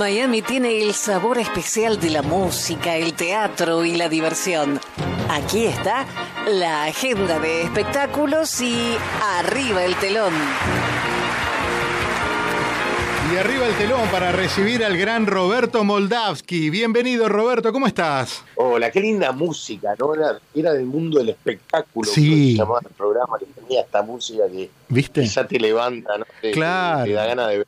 Miami 0.00 0.40
tiene 0.40 0.80
el 0.80 0.94
sabor 0.94 1.36
especial 1.36 2.00
de 2.00 2.08
la 2.08 2.22
música, 2.22 2.96
el 2.96 3.12
teatro 3.12 3.84
y 3.84 3.96
la 3.98 4.08
diversión. 4.08 4.80
Aquí 5.28 5.66
está 5.66 6.06
la 6.48 6.84
agenda 6.84 7.38
de 7.38 7.64
espectáculos 7.64 8.62
y 8.62 8.96
arriba 9.22 9.84
el 9.84 9.94
telón. 9.96 10.32
Y 13.30 13.36
arriba 13.36 13.66
el 13.66 13.74
telón 13.74 14.08
para 14.10 14.32
recibir 14.32 14.82
al 14.82 14.96
gran 14.96 15.26
Roberto 15.26 15.84
Moldavsky. 15.84 16.70
Bienvenido 16.70 17.28
Roberto, 17.28 17.70
¿cómo 17.70 17.86
estás? 17.86 18.42
Hola, 18.54 18.90
qué 18.90 19.00
linda 19.00 19.32
música, 19.32 19.94
¿no? 19.98 20.14
Era, 20.14 20.72
del 20.72 20.86
mundo 20.86 21.18
del 21.18 21.28
espectáculo. 21.28 22.10
Sí. 22.10 22.52
Se 22.52 22.56
llamaba 22.56 22.80
el 22.82 22.94
programa 22.94 23.38
que 23.38 23.44
tenía 23.44 23.82
esta 23.82 24.00
música 24.00 24.44
que 24.50 24.70
¿Viste? 24.88 25.20
quizá 25.20 25.46
te 25.46 25.60
levanta, 25.60 26.16
¿no? 26.16 26.24
Te, 26.40 26.52
Claro. 26.52 27.04
Te 27.04 27.12
da 27.12 27.26
ganas 27.26 27.48
de 27.50 27.58
ver 27.58 27.66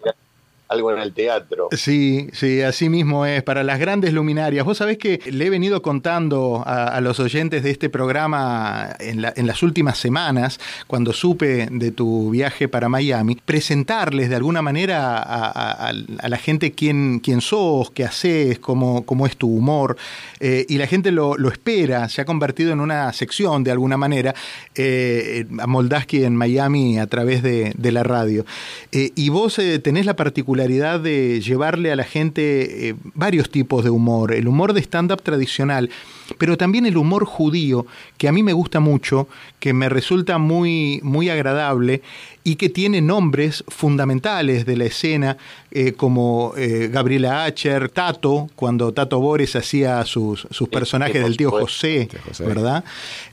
algo 0.72 0.92
en 0.92 0.98
el 0.98 1.12
teatro. 1.12 1.68
Sí, 1.72 2.28
sí, 2.32 2.62
así 2.62 2.88
mismo 2.88 3.24
es. 3.26 3.42
Para 3.42 3.62
las 3.62 3.78
grandes 3.78 4.12
luminarias. 4.12 4.64
Vos 4.64 4.78
sabés 4.78 4.98
que 4.98 5.20
le 5.30 5.46
he 5.46 5.50
venido 5.50 5.82
contando 5.82 6.62
a, 6.66 7.00
los 7.00 7.20
oyentes 7.20 7.62
de 7.62 7.70
este 7.70 7.88
programa 7.90 8.88
en, 8.98 9.22
la- 9.22 9.32
en 9.36 9.46
las 9.46 9.62
últimas 9.62 9.98
semanas, 9.98 10.58
cuando 10.86 11.12
supe 11.12 11.68
de 11.70 11.90
tu 11.92 12.30
viaje 12.30 12.68
para 12.68 12.88
Miami, 12.88 13.36
presentarles 13.44 14.28
de 14.30 14.36
alguna 14.36 14.62
manera 14.62 15.18
a, 15.22 15.92
la 15.92 16.36
gente 16.38 16.72
quién, 16.72 17.20
quién 17.20 17.40
sos, 17.40 17.90
qué 17.90 18.04
haces, 18.04 18.58
cómo, 18.58 19.04
cómo 19.04 19.26
es 19.26 19.36
tu 19.36 19.48
humor. 19.48 19.96
Eh, 20.40 20.64
y 20.68 20.78
la 20.78 20.86
gente 20.86 21.10
lo, 21.12 21.36
espera, 21.50 22.08
se 22.08 22.20
ha 22.20 22.24
convertido 22.24 22.72
en 22.72 22.80
una 22.80 23.12
sección 23.12 23.62
de 23.64 23.70
alguna 23.70 23.96
manera 23.96 24.34
eh, 24.74 25.44
a 25.58 25.66
Moldaski 25.66 26.24
en 26.24 26.34
Miami 26.34 26.98
a 26.98 27.06
través 27.06 27.42
de, 27.42 27.72
de 27.76 27.92
la 27.92 28.02
radio. 28.02 28.44
Eh, 28.92 29.10
y 29.14 29.28
vos 29.28 29.58
eh, 29.58 29.78
tenés 29.78 30.06
la 30.06 30.16
particularidad 30.16 30.61
de 30.68 31.40
llevarle 31.40 31.92
a 31.92 31.96
la 31.96 32.04
gente 32.04 32.88
eh, 32.88 32.94
varios 33.14 33.50
tipos 33.50 33.84
de 33.84 33.90
humor, 33.90 34.32
el 34.32 34.46
humor 34.46 34.72
de 34.72 34.80
stand-up 34.80 35.22
tradicional, 35.22 35.90
pero 36.38 36.56
también 36.56 36.86
el 36.86 36.96
humor 36.96 37.24
judío, 37.24 37.86
que 38.16 38.28
a 38.28 38.32
mí 38.32 38.42
me 38.42 38.52
gusta 38.52 38.80
mucho, 38.80 39.28
que 39.58 39.72
me 39.72 39.88
resulta 39.88 40.38
muy, 40.38 41.00
muy 41.02 41.28
agradable 41.30 42.02
y 42.44 42.56
que 42.56 42.68
tiene 42.68 43.00
nombres 43.00 43.64
fundamentales 43.68 44.64
de 44.64 44.76
la 44.76 44.84
escena, 44.84 45.36
eh, 45.70 45.92
como 45.92 46.54
eh, 46.56 46.88
Gabriela 46.92 47.44
Acher, 47.44 47.88
Tato, 47.88 48.48
cuando 48.54 48.92
Tato 48.92 49.20
Bores 49.20 49.56
hacía 49.56 50.04
sus, 50.04 50.46
sus 50.50 50.68
personajes 50.68 51.16
por 51.16 51.24
del 51.24 51.36
tío. 51.36 51.50
José, 51.50 52.08
Tío 52.10 52.20
José. 52.26 52.44
¿verdad? 52.44 52.84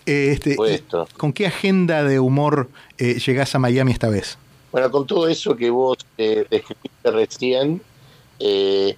Este. 0.05 0.57
¿Con 1.17 1.33
qué 1.33 1.47
agenda 1.47 2.03
de 2.03 2.19
humor 2.19 2.69
llegás 2.97 3.55
a 3.55 3.59
Miami 3.59 3.91
esta 3.91 4.09
vez? 4.09 4.37
Bueno, 4.71 4.91
con 4.91 5.07
todo 5.07 5.27
eso 5.27 5.55
que 5.55 5.69
vos 5.69 5.97
eh, 6.17 6.45
describiste 6.49 6.88
recién, 7.03 7.81
eh, 8.39 8.95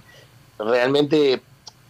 realmente 0.59 1.41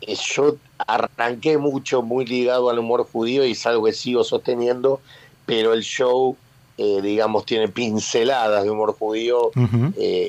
eh, 0.02 0.16
yo 0.16 0.56
arranqué 0.78 1.58
mucho, 1.58 2.02
muy 2.02 2.26
ligado 2.26 2.70
al 2.70 2.80
humor 2.80 3.08
judío 3.12 3.46
y 3.46 3.52
es 3.52 3.66
algo 3.66 3.86
que 3.86 3.94
sigo 3.94 4.24
sosteniendo, 4.24 5.00
pero 5.46 5.74
el 5.74 5.84
show, 5.84 6.36
eh, 6.78 7.02
digamos, 7.02 7.46
tiene 7.46 7.68
pinceladas 7.68 8.64
de 8.64 8.70
humor 8.70 8.94
judío 8.94 9.52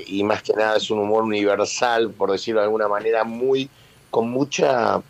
y 0.06 0.22
más 0.25 0.42
que 0.42 0.53
nada 0.53 0.77
es 0.77 0.91
un 0.91 0.98
humor 0.98 1.25
universal, 1.25 2.10
por 2.10 2.33
decirlo 2.33 2.60
de 2.60 2.66
alguna 2.66 2.88
manera, 2.88 3.25
muy 3.25 3.69
con 4.10 4.30
mucha 4.30 5.00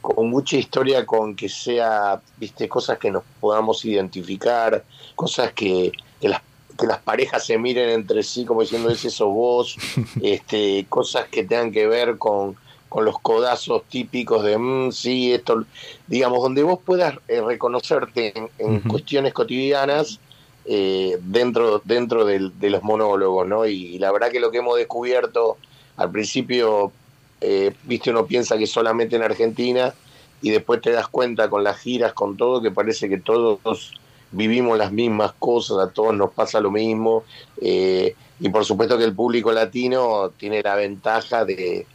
con 0.00 0.30
mucha 0.30 0.56
historia, 0.56 1.04
con 1.04 1.34
que 1.34 1.48
sea, 1.48 2.20
viste, 2.36 2.68
cosas 2.68 2.98
que 2.98 3.10
nos 3.10 3.22
podamos 3.38 3.84
identificar, 3.84 4.84
cosas 5.14 5.52
que, 5.52 5.92
que 6.20 6.28
las 6.28 6.42
que 6.80 6.86
las 6.86 6.98
parejas 6.98 7.44
se 7.44 7.58
miren 7.58 7.90
entre 7.90 8.22
sí 8.22 8.44
como 8.44 8.62
diciendo 8.62 8.90
ese 8.90 9.10
sos 9.10 9.28
vos, 9.32 9.76
este, 10.22 10.86
cosas 10.88 11.26
que 11.28 11.44
tengan 11.44 11.70
que 11.70 11.86
ver 11.86 12.16
con, 12.18 12.56
con 12.88 13.04
los 13.04 13.18
codazos 13.20 13.84
típicos 13.84 14.42
de 14.42 14.58
"Mm, 14.58 14.90
sí, 14.92 15.32
esto, 15.32 15.64
digamos, 16.06 16.42
donde 16.42 16.62
vos 16.62 16.78
puedas 16.84 17.14
eh, 17.28 17.40
reconocerte 17.40 18.32
en, 18.58 18.80
cuestiones 18.80 19.32
cotidianas 19.32 20.18
eh, 20.64 21.18
dentro, 21.22 21.80
dentro 21.84 22.24
del- 22.24 22.58
de 22.58 22.70
los 22.70 22.82
monólogos, 22.82 23.46
¿no? 23.46 23.66
Y, 23.66 23.98
la 23.98 24.12
verdad 24.12 24.30
que 24.30 24.40
lo 24.40 24.50
que 24.50 24.58
hemos 24.58 24.76
descubierto 24.76 25.56
al 25.96 26.10
principio, 26.10 26.92
eh, 27.40 27.72
viste, 27.84 28.10
uno 28.10 28.26
piensa 28.26 28.56
que 28.58 28.66
solamente 28.66 29.16
en 29.16 29.22
Argentina 29.22 29.94
y 30.42 30.50
después 30.50 30.80
te 30.80 30.90
das 30.90 31.08
cuenta 31.08 31.48
con 31.50 31.64
las 31.64 31.78
giras, 31.78 32.12
con 32.12 32.36
todo, 32.36 32.60
que 32.62 32.70
parece 32.70 33.08
que 33.08 33.18
todos 33.18 33.92
vivimos 34.32 34.78
las 34.78 34.92
mismas 34.92 35.32
cosas, 35.38 35.78
a 35.78 35.90
todos 35.90 36.14
nos 36.14 36.30
pasa 36.32 36.60
lo 36.60 36.70
mismo. 36.70 37.24
eh, 37.60 38.14
y 38.42 38.48
por 38.48 38.64
supuesto 38.64 38.96
que 38.96 39.04
el 39.04 39.14
público 39.14 39.52
latino 39.52 40.30
tiene 40.38 40.62
la 40.62 40.74
ventaja 40.74 41.44
de, 41.44 41.86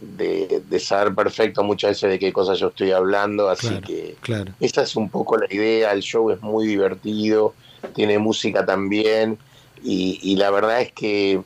de, 0.00 0.62
de 0.68 0.80
saber 0.80 1.14
perfecto 1.14 1.62
muchas 1.62 1.90
veces 1.92 2.10
de 2.10 2.18
qué 2.18 2.32
cosas 2.32 2.58
yo 2.58 2.68
estoy 2.68 2.90
hablando, 2.90 3.48
así 3.48 3.68
Claro. 3.68 3.86
que 3.86 4.16
Claro. 4.20 4.52
esa 4.58 4.82
es 4.82 4.96
un 4.96 5.08
poco 5.08 5.36
la 5.36 5.46
idea, 5.54 5.92
el 5.92 6.00
show 6.02 6.30
es 6.30 6.40
muy 6.42 6.66
divertido, 6.66 7.54
tiene 7.94 8.18
música 8.18 8.66
también 8.66 9.38
y, 9.84 10.18
y 10.22 10.34
la 10.36 10.50
verdad 10.50 10.80
es 10.80 10.90
que 10.92 11.40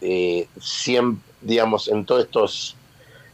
eh, 0.00 0.48
siempre, 0.58 1.22
digamos, 1.42 1.88
en 1.88 2.04
todos 2.06 2.24
estos 2.24 2.76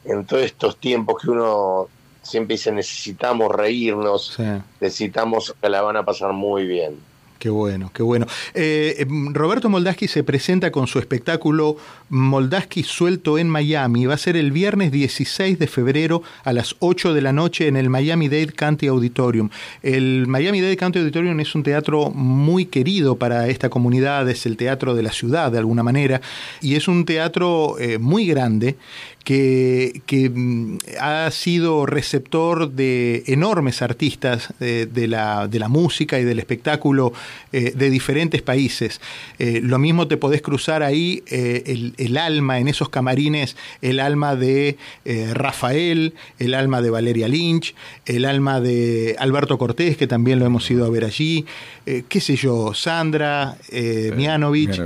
en 0.05 0.27
todos 0.27 0.43
estos 0.43 0.77
tiempos 0.79 1.23
que 1.23 1.31
uno 1.31 1.89
siempre 2.23 2.55
dice 2.55 2.73
necesitamos 2.73 3.53
reírnos, 3.55 4.35
Sí. 4.37 4.45
necesitamos 4.81 5.55
que 5.61 5.69
la 5.69 5.83
van 5.83 5.97
a 5.97 6.05
pasar 6.05 6.33
muy 6.33 6.67
bien. 6.67 6.95
Qué 7.39 7.51
bueno, 7.51 7.91
qué 7.93 8.05
bueno. 8.05 8.27
Eh, 8.55 8.95
eh, 9.01 9.07
Roberto 9.33 9.69
Moldaski 9.69 10.07
se 10.07 10.23
presenta 10.23 10.71
con 10.71 10.87
su 10.87 11.01
espectáculo 11.01 11.77
Moldaski 12.09 12.85
Suelto 12.85 13.37
en 13.37 13.49
Miami. 13.49 14.07
Va 14.07 14.15
a 14.15 14.19
ser 14.19 14.37
el 14.37 14.53
viernes 14.53 14.93
16 14.93 15.59
de 15.59 15.67
febrero 15.67 16.23
a 16.45 16.53
las 16.53 16.77
8 16.79 17.13
de 17.15 17.21
la 17.21 17.33
noche 17.33 17.67
en 17.67 17.77
el 17.77 17.91
Miami-Dade 17.91 18.53
County 18.53 18.87
Auditorium. 18.87 19.51
El 19.83 20.29
Miami-Dade 20.29 20.77
County 20.77 21.01
Auditorium 21.01 21.41
es 21.41 21.53
un 21.57 21.65
teatro 21.65 22.11
muy 22.11 22.67
querido 22.67 23.17
para 23.17 23.49
esta 23.49 23.69
comunidad, 23.71 24.31
es 24.31 24.47
el 24.47 24.57
teatro 24.57 24.95
de 24.95 25.03
la 25.03 25.11
ciudad 25.11 25.51
de 25.51 25.59
alguna 25.59 25.83
manera, 25.83 26.21
y 26.61 26.77
es 26.77 26.87
un 26.87 27.05
teatro 27.05 27.77
eh, 27.81 27.99
muy 27.99 28.25
grande 28.25 28.77
que, 29.25 30.03
que, 30.07 30.31
mm, 30.31 30.79
ha 31.01 31.31
sido 31.31 31.87
receptor 31.87 32.71
de 32.71 33.23
enormes 33.27 33.83
artistas 33.83 34.53
de, 34.59 35.09
la, 35.09 35.49
de 35.49 35.59
la 35.59 35.69
música 35.69 36.19
y 36.19 36.25
del 36.25 36.39
espectáculo 36.39 37.13
eh, 37.53 37.73
de 37.75 37.91
diferentes 37.91 38.43
países. 38.43 39.01
Eh, 39.39 39.61
lo 39.63 39.79
mismo 39.79 40.09
te 40.09 40.17
podés 40.17 40.43
cruzar 40.43 40.83
ahí 40.83 41.23
eh, 41.27 41.63
el, 41.67 41.95
el 41.99 42.17
alma, 42.17 42.59
en 42.59 42.69
esos 42.69 42.89
camarines, 42.89 43.57
el 43.81 44.01
alma 44.01 44.37
de 44.37 44.77
Rafael, 45.33 46.15
el 46.39 46.55
alma 46.55 46.81
de 46.81 46.91
Valeria 46.91 47.29
Lynch, 47.29 47.75
el 48.07 48.25
alma 48.25 48.61
de 48.61 49.17
Alberto 49.19 49.59
Cortés, 49.59 49.97
que 49.97 50.07
también 50.07 50.39
lo 50.39 50.47
hemos 50.47 50.71
ido 50.71 50.85
a 50.85 50.91
ver 50.91 51.05
allí, 51.05 51.45
qué 51.85 52.21
sé 52.21 52.37
yo, 52.37 52.73
Sandra, 52.75 53.57
Mianovich, 54.17 54.81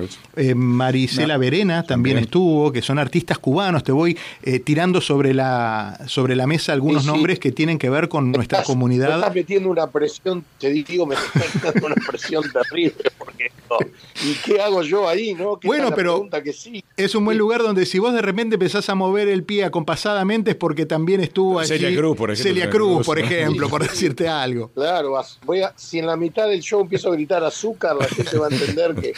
Marisela 0.55 1.35
No, 1.35 1.41
Verena 1.41 1.83
también, 1.83 2.17
también. 2.17 2.19
estuvo, 2.19 2.73
que 2.73 2.83
son 2.83 2.99
artistas 2.99 3.39
cubanos. 3.39 3.85
Te 3.85 3.93
voy 3.93 4.17
eh, 4.43 4.59
tirando 4.61 5.01
sobre 5.01 5.35
la, 5.35 5.99
sobre 6.07 6.37
la 6.37 6.47
mesa 6.47 6.73
algunos 6.73 7.03
Sí, 7.03 7.09
sí. 7.09 7.13
nombres 7.15 7.39
que 7.39 7.53
tienen 7.53 7.79
que 7.79 7.91
ver 7.91 8.09
con 8.09 8.33
nuestra 8.33 8.59
Estás- 8.59 8.69
Me 8.69 8.75
comunidad. 8.75 9.15
estás 9.17 9.35
metiendo 9.35 9.71
una 9.71 9.87
presión, 9.89 10.45
te 10.59 10.71
digo, 10.71 11.07
me 11.07 11.15
estás 11.15 11.55
metiendo 11.55 11.87
una 11.87 11.97
presión 12.07 12.45
terrible. 12.53 12.97
Porque, 13.19 13.51
no, 13.71 13.77
¿Y 14.25 14.35
qué 14.45 14.61
hago 14.61 14.83
yo 14.83 15.09
ahí? 15.09 15.35
no? 15.35 15.59
¿Qué 15.59 15.69
Bueno, 15.69 15.91
pero- 15.95 16.15
pregunta 16.15 16.43
que 16.43 16.53
sí. 16.53 16.83
Es 16.97 17.15
un 17.15 17.25
buen 17.25 17.37
lugar 17.37 17.63
donde 17.63 17.85
si 17.87 17.99
vos 17.99 18.15
de 18.15 18.23
repente 18.23 18.55
empezás 18.55 18.89
a 18.89 18.95
mover 18.95 19.29
el 19.29 19.43
pie 19.45 19.65
acompasadamente 19.65 20.53
es 20.53 20.57
porque 20.57 20.87
también 20.87 21.21
estuvo 21.21 21.59
allí 21.59 21.69
Celia 21.69 21.95
Cruz, 21.99 22.17
por 22.17 22.31
ejemplo, 22.31 22.51
Celia 22.53 22.71
Cruz, 22.71 23.07
por 23.07 23.19
ejemplo, 23.19 23.69
por 23.69 23.83
decirte 23.83 24.29
algo. 24.29 24.71
Claro, 24.75 25.13
vas- 25.13 25.39
voy 25.45 25.61
a, 25.63 25.73
si 25.77 25.99
en 25.99 26.07
la 26.07 26.17
mitad 26.17 26.49
del 26.49 26.61
show 26.61 26.81
empiezo 26.81 27.11
a 27.11 27.13
gritar 27.13 27.45
azúcar, 27.45 27.97
la 27.97 28.07
gente 28.07 28.39
va 28.39 28.47
a 28.47 28.51
entender 28.51 28.95
que 28.95 29.13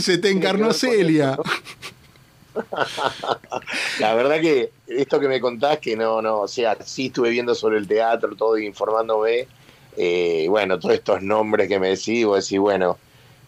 Se 0.00 0.18
te 0.18 0.30
encarnó 0.30 0.72
Celia. 0.72 1.32
eso, 1.34 1.42
la 4.00 4.14
verdad 4.14 4.40
que 4.40 4.70
esto 4.86 5.20
que 5.20 5.28
me 5.28 5.40
contás, 5.40 5.78
que 5.78 5.96
no, 5.96 6.22
no, 6.22 6.40
o 6.40 6.48
sea, 6.48 6.76
sí 6.84 7.06
estuve 7.06 7.30
viendo 7.30 7.54
sobre 7.54 7.78
el 7.78 7.86
teatro, 7.88 8.34
todo 8.36 8.58
informándome, 8.58 9.46
eh, 9.96 10.46
bueno, 10.48 10.78
todos 10.78 10.94
estos 10.94 11.22
nombres 11.22 11.68
que 11.68 11.78
me 11.78 11.88
decís, 11.88 12.24
vos 12.24 12.44
decís, 12.44 12.58
bueno, 12.58 12.98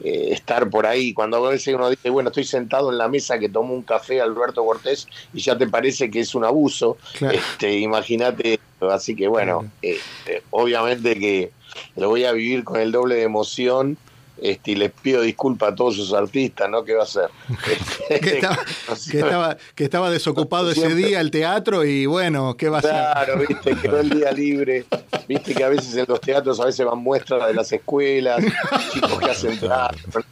eh, 0.00 0.28
estar 0.32 0.68
por 0.68 0.86
ahí, 0.86 1.12
cuando 1.14 1.44
a 1.44 1.50
veces 1.50 1.74
uno 1.74 1.88
dice, 1.88 2.10
bueno, 2.10 2.28
estoy 2.28 2.44
sentado 2.44 2.90
en 2.90 2.98
la 2.98 3.08
mesa 3.08 3.38
que 3.38 3.48
tomó 3.48 3.74
un 3.74 3.82
café 3.82 4.20
Alberto 4.20 4.64
Cortés 4.64 5.08
y 5.32 5.40
ya 5.40 5.56
te 5.56 5.66
parece 5.66 6.10
que 6.10 6.20
es 6.20 6.34
un 6.34 6.44
abuso, 6.44 6.98
Claro. 7.18 7.38
este, 7.38 7.78
imagínate, 7.78 8.60
así 8.80 9.16
que 9.16 9.26
bueno, 9.26 9.60
Claro. 9.60 9.72
eh, 9.82 9.98
eh, 10.26 10.42
obviamente 10.50 11.18
que 11.18 11.50
lo 11.96 12.08
voy 12.08 12.24
a 12.24 12.32
vivir 12.32 12.62
con 12.64 12.80
el 12.80 12.92
doble 12.92 13.16
de 13.16 13.22
emoción. 13.22 13.96
Este, 14.40 14.72
y 14.72 14.74
les 14.74 14.92
pido 14.92 15.22
disculpas 15.22 15.72
a 15.72 15.74
todos 15.74 15.96
sus 15.96 16.12
artistas, 16.12 16.68
¿no? 16.68 16.84
¿Qué 16.84 16.94
va 16.94 17.00
a 17.00 17.04
hacer? 17.04 17.30
Este, 17.70 18.20
Que 18.20 18.34
estaba, 18.34 18.56
que 19.10 19.18
estaba, 19.18 19.56
que 19.74 19.84
estaba 19.84 20.10
desocupado 20.10 20.70
ese 20.70 20.94
día 20.94 21.20
el 21.20 21.30
teatro 21.30 21.84
y 21.84 22.06
bueno, 22.06 22.56
¿qué 22.56 22.68
va 22.68 22.78
a 22.78 22.82
ser? 22.82 22.90
Claro, 22.90 23.38
viste, 23.38 23.76
quedó 23.76 24.00
el 24.00 24.10
día 24.10 24.32
libre. 24.32 24.84
Viste 25.26 25.54
que 25.54 25.64
a 25.64 25.68
veces 25.68 25.96
en 25.96 26.04
los 26.06 26.20
teatros 26.20 26.60
a 26.60 26.66
veces 26.66 26.84
van 26.84 26.98
muestras 26.98 27.46
de 27.46 27.54
las 27.54 27.72
escuelas, 27.72 28.44
chicos 28.92 29.18
que 29.18 29.30
hacen 29.30 29.58
teatro, 29.58 30.22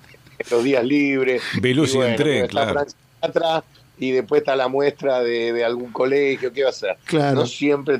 los 0.51 0.65
días 0.65 0.85
libres. 0.85 1.43
Veluz 1.61 1.95
y 1.95 1.97
bueno, 1.97 2.11
Entré, 2.11 2.41
está 2.41 2.51
claro. 2.51 2.87
Sinatra, 3.23 3.65
y 3.99 4.11
después 4.11 4.41
está 4.41 4.57
la 4.57 4.69
muestra 4.69 5.21
de, 5.21 5.65
algún 5.65 5.93
colegio, 5.93 6.53
¿qué 6.53 6.65
va 6.65 6.71
a 6.71 6.73
ser? 6.73 6.97
Claro. 7.05 7.41
No 7.41 7.47
siempre 7.47 7.99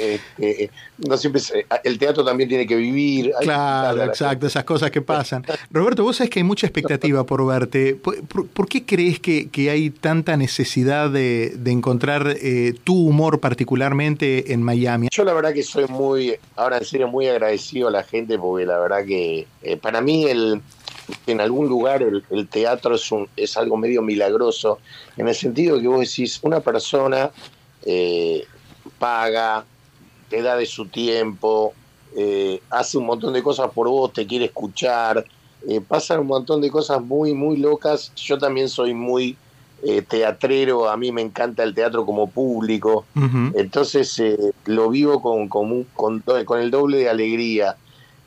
este, 0.00 0.70
no 0.98 1.16
siempre 1.16 1.42
el 1.84 1.98
teatro 1.98 2.24
también 2.24 2.48
tiene 2.48 2.66
que 2.66 2.76
vivir. 2.76 3.32
Claro, 3.40 4.04
exacto, 4.04 4.46
esas 4.46 4.64
cosas 4.64 4.90
que 4.90 5.02
pasan. 5.02 5.44
Roberto, 5.70 6.02
vos 6.02 6.16
sabés 6.16 6.30
que 6.30 6.40
hay 6.40 6.44
mucha 6.44 6.66
expectativa 6.66 7.24
por 7.24 7.46
verte. 7.46 7.94
¿Por, 7.94 8.68
qué 8.68 8.84
crees 8.84 9.20
que, 9.20 9.70
hay 9.70 9.90
tanta 9.90 10.36
necesidad 10.36 11.10
de, 11.10 11.58
encontrar 11.66 12.36
eh, 12.40 12.74
tu 12.84 13.08
humor 13.08 13.40
particularmente 13.40 14.52
en 14.52 14.62
Miami? 14.62 15.08
Yo 15.10 15.24
la 15.24 15.32
verdad 15.32 15.52
que 15.52 15.62
soy 15.62 15.86
muy, 15.86 16.36
ahora 16.56 16.78
en 16.78 16.84
serio, 16.84 17.08
muy 17.08 17.28
agradecido 17.28 17.88
a 17.88 17.90
la 17.90 18.02
gente 18.02 18.38
porque 18.38 18.66
la 18.66 18.78
verdad 18.78 19.04
que 19.04 19.46
eh, 19.62 19.76
para 19.76 20.00
mí 20.00 20.24
el, 20.24 20.60
en 21.26 21.40
algún 21.40 21.68
lugar 21.68 22.02
el, 22.02 22.48
teatro 22.48 22.94
es, 22.94 23.10
un, 23.12 23.28
es 23.36 23.56
algo 23.56 23.76
medio 23.76 24.02
milagroso, 24.02 24.78
en 25.16 25.28
el 25.28 25.34
sentido 25.34 25.80
que 25.80 25.88
vos 25.88 26.00
decís, 26.00 26.38
una 26.42 26.60
persona 26.60 27.30
eh, 27.84 28.44
paga, 28.98 29.64
te 30.30 30.40
da 30.40 30.56
de 30.56 30.64
su 30.64 30.86
tiempo, 30.86 31.74
eh, 32.16 32.62
hace 32.70 32.96
un 32.96 33.04
montón 33.04 33.34
de 33.34 33.42
cosas 33.42 33.70
por 33.72 33.88
vos, 33.88 34.12
te 34.12 34.26
quiere 34.26 34.46
escuchar, 34.46 35.26
eh, 35.68 35.80
pasan 35.86 36.20
un 36.20 36.28
montón 36.28 36.60
de 36.60 36.70
cosas 36.70 37.02
muy, 37.02 37.34
muy 37.34 37.58
locas. 37.58 38.12
Yo 38.14 38.38
también 38.38 38.68
soy 38.68 38.94
muy 38.94 39.36
eh, 39.82 40.02
teatrero, 40.02 40.88
a 40.88 40.96
mí 40.96 41.12
me 41.12 41.20
encanta 41.20 41.62
el 41.62 41.74
teatro 41.74 42.06
como 42.06 42.30
público, 42.30 43.04
entonces 43.54 44.22
lo 44.66 44.90
vivo 44.90 45.20
con, 45.20 45.48
con, 45.48 45.84
con, 45.84 46.20
con, 46.20 46.60
el 46.60 46.70
doble 46.70 46.98
de 46.98 47.08
alegría. 47.08 47.76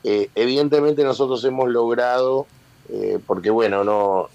evidentemente 0.02 1.04
nosotros 1.04 1.44
hemos 1.44 1.70
logrado, 1.70 2.46
porque 3.26 3.50
bueno, 3.50 3.84
no, 3.84 4.28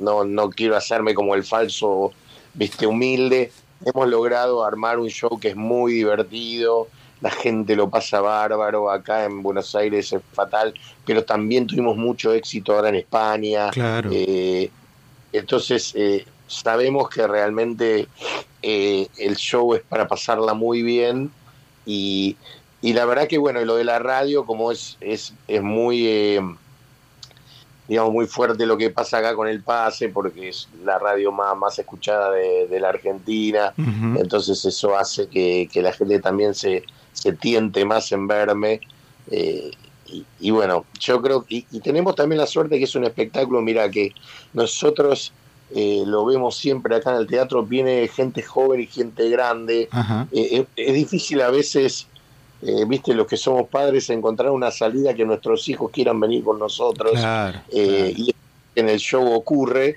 no, 0.00 0.24
no 0.24 0.50
quiero 0.50 0.76
hacerme 0.76 1.14
como 1.14 1.36
el 1.36 1.44
falso, 1.44 2.12
viste, 2.54 2.88
humilde, 2.88 3.52
hemos 3.84 4.08
logrado 4.08 4.64
armar 4.64 4.98
un 4.98 5.08
show 5.08 5.38
que 5.38 5.48
es 5.48 5.56
muy 5.56 5.92
divertido, 5.92 6.88
la 7.20 7.30
gente 7.30 7.74
lo 7.74 7.90
pasa 7.90 8.20
bárbaro, 8.20 8.90
acá 8.90 9.24
en 9.24 9.42
Buenos 9.42 9.74
Aires 9.74 10.12
es 10.12 10.22
fatal, 10.32 10.74
pero 11.04 11.24
también 11.24 11.66
tuvimos 11.66 11.96
mucho 11.96 12.32
éxito 12.32 12.74
ahora 12.74 12.90
en 12.90 12.96
España. 12.96 13.70
Claro. 13.70 14.10
Eh, 14.12 14.70
entonces, 15.32 15.92
eh, 15.96 16.24
sabemos 16.46 17.08
que 17.08 17.26
realmente 17.26 18.08
eh, 18.62 19.08
el 19.18 19.36
show 19.36 19.74
es 19.74 19.82
para 19.82 20.06
pasarla 20.06 20.54
muy 20.54 20.82
bien 20.82 21.30
y, 21.84 22.36
y, 22.80 22.92
la 22.92 23.04
verdad 23.04 23.26
que, 23.26 23.38
bueno, 23.38 23.64
lo 23.64 23.76
de 23.76 23.84
la 23.84 23.98
radio, 23.98 24.44
como 24.46 24.70
es, 24.70 24.96
es, 25.00 25.34
es 25.48 25.62
muy 25.62 26.38
digamos, 27.88 28.12
muy 28.12 28.26
fuerte 28.26 28.66
lo 28.66 28.76
que 28.76 28.90
pasa 28.90 29.18
acá 29.18 29.34
con 29.34 29.48
el 29.48 29.62
pase, 29.62 30.10
porque 30.10 30.50
es 30.50 30.68
la 30.84 30.98
radio 30.98 31.32
más, 31.32 31.56
más 31.56 31.78
escuchada 31.78 32.30
de, 32.32 32.78
la 32.78 32.90
Argentina, 32.90 33.72
entonces 34.16 34.62
eso 34.66 34.96
hace 34.96 35.26
que, 35.26 35.68
la 35.76 35.92
gente 35.92 36.20
también 36.20 36.54
se, 36.54 36.84
se 37.18 37.32
tiente 37.32 37.84
más 37.84 38.12
en 38.12 38.26
verme. 38.26 38.80
Eh, 39.30 39.70
y, 40.40 40.50
bueno, 40.50 40.86
yo 40.98 41.20
creo, 41.20 41.44
y, 41.48 41.66
y, 41.70 41.80
tenemos 41.80 42.14
también 42.14 42.40
la 42.40 42.46
suerte 42.46 42.78
que 42.78 42.84
es 42.84 42.94
un 42.94 43.04
espectáculo, 43.04 43.60
mira, 43.60 43.90
que 43.90 44.14
nosotros 44.54 45.32
eh, 45.74 46.02
lo 46.06 46.24
vemos 46.24 46.56
siempre 46.56 46.96
acá 46.96 47.10
en 47.10 47.16
el 47.16 47.26
teatro, 47.26 47.62
viene 47.62 48.08
gente 48.08 48.42
joven 48.42 48.80
y 48.80 48.86
gente 48.86 49.28
grande, 49.28 49.88
eh, 50.32 50.64
es, 50.76 50.94
difícil 50.94 51.42
a 51.42 51.50
veces 51.50 52.06
eh, 52.62 52.84
viste, 52.86 53.12
los 53.12 53.26
que 53.26 53.36
somos 53.36 53.68
padres, 53.68 54.08
encontrar 54.08 54.50
una 54.50 54.70
salida 54.70 55.12
que 55.12 55.26
nuestros 55.26 55.68
hijos 55.68 55.90
quieran 55.90 56.18
venir 56.20 56.42
con 56.42 56.58
nosotros. 56.58 57.12
Y 57.70 58.34
en 58.74 58.88
el 58.88 58.98
show 58.98 59.30
ocurre. 59.30 59.96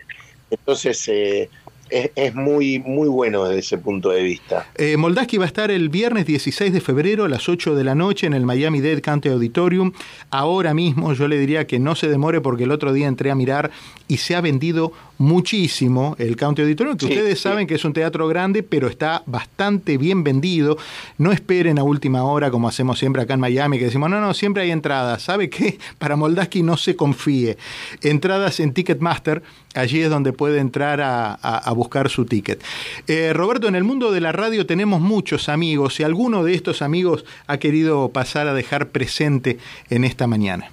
Entonces, 0.49 1.49
es, 1.91 2.33
muy, 2.35 2.79
muy 2.79 3.07
bueno 3.09 3.43
desde 3.45 3.59
ese 3.59 3.77
punto 3.77 4.09
de 4.09 4.23
vista. 4.23 4.67
Eh, 4.75 4.97
Moldaski 4.97 5.37
va 5.37 5.45
a 5.45 5.47
estar 5.47 5.71
el 5.71 5.89
viernes 5.89 6.25
16 6.25 6.73
de 6.73 6.81
febrero 6.81 7.25
a 7.25 7.29
las 7.29 7.49
8 7.49 7.75
de 7.75 7.83
la 7.83 7.95
noche 7.95 8.27
en 8.27 8.33
el 8.33 8.45
Miami 8.45 8.81
Dead 8.81 9.01
County 9.01 9.29
Auditorium. 9.29 9.91
Ahora 10.29 10.73
mismo 10.73 11.13
yo 11.13 11.27
le 11.27 11.37
diría 11.37 11.67
que 11.67 11.79
no 11.79 11.95
se 11.95 12.07
demore 12.07 12.41
porque 12.41 12.63
el 12.63 12.71
otro 12.71 12.93
día 12.93 13.07
entré 13.07 13.31
a 13.31 13.35
mirar 13.35 13.71
y 14.07 14.17
se 14.17 14.35
ha 14.35 14.41
vendido 14.41 14.91
muchísimo 15.21 16.15
el 16.17 16.35
County 16.35 16.63
Auditorium, 16.63 16.97
que 16.97 17.05
ustedes 17.05 17.39
saben 17.39 17.67
que 17.67 17.75
es 17.75 17.85
un 17.85 17.93
teatro 17.93 18.27
grande, 18.27 18.63
pero 18.63 18.87
está 18.87 19.23
bastante 19.25 19.97
bien 19.97 20.23
vendido. 20.23 20.77
No 21.17 21.31
esperen 21.31 21.77
a 21.79 21.83
última 21.83 22.23
hora 22.23 22.49
como 22.49 22.67
hacemos 22.67 22.97
siempre 22.99 23.21
acá 23.21 23.35
en 23.35 23.39
Miami, 23.39 23.77
que 23.77 23.85
decimos, 23.85 24.09
no, 24.09 24.19
no, 24.19 24.33
siempre 24.33 24.63
hay 24.63 24.71
entradas. 24.71 25.21
¿Sabe 25.21 25.49
qué? 25.49 25.77
Para 25.99 26.15
Moldaski 26.15 26.63
no 26.63 26.75
se 26.75 26.95
confíe. 26.95 27.57
Entradas 28.01 28.59
en 28.59 28.73
Ticketmaster, 28.73 29.43
allí 29.75 30.01
es 30.01 30.09
donde 30.09 30.33
puede 30.33 30.59
entrar 30.59 31.01
a, 31.01 31.33
a 31.33 31.71
buscar 31.73 32.09
su 32.09 32.25
ticket. 32.25 32.61
Eh, 33.07 33.31
Roberto, 33.33 33.67
en 33.67 33.75
el 33.75 33.83
mundo 33.83 34.11
de 34.11 34.21
la 34.21 34.31
radio 34.31 34.65
tenemos 34.65 35.01
muchos 35.01 35.49
amigos 35.49 35.99
y 35.99 36.03
alguno 36.03 36.43
de 36.43 36.55
estos 36.55 36.81
amigos 36.81 37.25
ha 37.47 37.57
querido 37.57 38.09
pasar 38.09 38.47
a 38.47 38.53
dejar 38.53 38.89
presente 38.89 39.59
en 39.89 40.03
esta 40.03 40.25
mañana. 40.25 40.71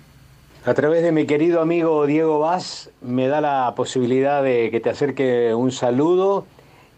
A 0.69 0.75
través 0.75 1.03
de 1.03 1.13
mi 1.13 1.25
querido 1.25 1.63
amigo 1.63 2.05
Diego 2.05 2.41
Vaz, 2.41 2.91
me 3.01 3.27
da 3.27 3.41
la 3.41 3.73
posibilidad 3.75 4.43
de 4.43 4.71
que 4.71 4.81
te 4.81 4.91
acerque 4.91 5.55
un 5.55 5.73
saludo 5.73 6.45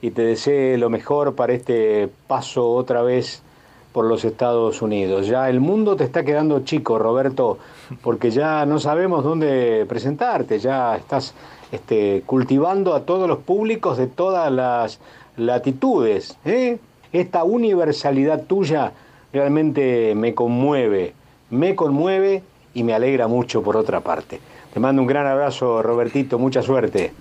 y 0.03 0.11
te 0.11 0.23
desee 0.23 0.77
lo 0.77 0.91
mejor 0.91 1.37
para 1.37 1.53
este 1.53 2.09
paso 2.27 2.69
otra 2.73 3.03
vez 3.03 3.45
por 3.93 4.07
los 4.07 4.25
Estados 4.25 4.83
Unidos. 4.83 5.29
Ya 5.29 5.49
el 5.49 5.61
mundo 5.61 5.95
te 5.95 6.03
está 6.03 6.25
quedando 6.25 6.65
chico, 6.65 6.99
Roberto, 6.99 7.59
porque 8.03 8.33
ya 8.33 8.67
no 8.67 8.81
sabemos 8.81 9.23
dónde 9.23 9.87
presentarte, 9.89 10.59
ya 10.59 10.97
estás 10.97 11.33
este, 11.71 12.25
cultivando 12.27 12.93
a 12.93 13.05
todos 13.05 13.29
los 13.29 13.39
públicos 13.39 13.99
de 13.99 14.09
todas 14.09 14.51
las 14.51 14.99
latitudes. 15.37 16.37
¿eh? 16.45 16.81
Esta 17.13 17.45
universalidad 17.45 18.47
tuya 18.47 18.95
realmente 19.33 20.17
me 20.17 20.35
conmueve, 20.35 21.15
me 21.51 21.77
conmueve 21.77 22.43
y 22.75 22.83
me 22.83 22.95
alegra 22.95 23.27
mucho 23.29 23.63
por 23.63 23.77
otra 23.77 24.01
parte. 24.01 24.41
Te 24.73 24.81
mando 24.81 25.03
un 25.03 25.09
gran 25.09 25.27
abrazo, 25.27 25.83
Robertito, 25.83 26.39
mucha 26.39 26.63
suerte. 26.63 27.13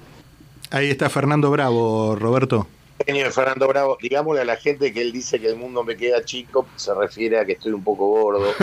Ahí 0.72 0.90
está 0.90 1.10
Fernando 1.10 1.50
Bravo, 1.50 2.16
Roberto. 2.16 2.68
Fernando 3.32 3.68
Bravo, 3.68 3.98
digámosle 4.02 4.42
a 4.42 4.46
la 4.46 4.58
gente 4.58 4.94
que 4.94 5.02
él 5.02 5.12
dice 5.12 5.40
que 5.40 5.48
el 5.48 5.56
mundo 5.56 5.84
me 5.84 5.96
queda 5.96 6.24
chico, 6.24 6.68
se 6.76 6.94
refiere 6.94 7.40
a 7.40 7.46
que 7.46 7.54
estoy 7.54 7.72
un 7.72 7.84
poco 7.84 8.08
gordo. 8.08 8.54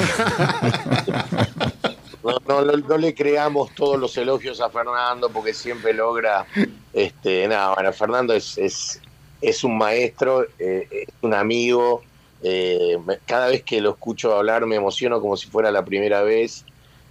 no, 2.23 2.63
no, 2.63 2.99
le 2.99 3.15
creamos 3.15 3.75
todos 3.75 3.99
los 3.99 4.17
elogios 4.17 4.61
a 4.61 4.71
Fernando 4.71 5.31
porque 5.31 5.55
siempre 5.55 5.95
logra, 5.95 6.47
este, 6.93 7.49
nada, 7.49 7.75
bueno, 7.75 7.93
Fernando 7.93 8.35
es, 8.35 8.59
es, 8.59 9.01
es 9.41 9.65
un 9.65 9.79
maestro, 9.79 10.45
eh, 10.59 10.87
es 10.91 11.15
un 11.23 11.35
amigo, 11.35 12.03
eh, 12.43 12.99
cada 13.25 13.49
vez 13.49 13.63
que 13.63 13.81
lo 13.81 13.91
escucho 13.91 14.37
hablar 14.37 14.67
me 14.67 14.77
emociono 14.77 15.21
como 15.21 15.37
si 15.37 15.49
fuera 15.49 15.71
la 15.71 15.85
primera 15.85 16.23
vez, 16.23 16.65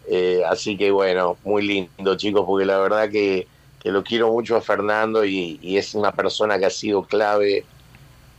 eh, 0.07 0.43
así 0.47 0.77
que 0.77 0.91
bueno, 0.91 1.37
muy 1.43 1.65
lindo 1.65 2.15
chicos, 2.15 2.45
porque 2.45 2.65
la 2.65 2.77
verdad 2.77 3.09
que, 3.09 3.47
que 3.79 3.91
lo 3.91 4.03
quiero 4.03 4.31
mucho 4.31 4.55
a 4.55 4.61
Fernando 4.61 5.25
y, 5.25 5.59
y, 5.61 5.77
es 5.77 5.95
una 5.95 6.11
persona 6.11 6.59
que 6.59 6.65
ha 6.65 6.69
sido 6.69 7.03
clave, 7.03 7.65